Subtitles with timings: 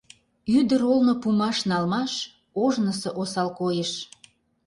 [0.57, 2.13] Ӱдыр олно пуымаш-налмаш—
[2.63, 3.91] ожнысо осал койыш.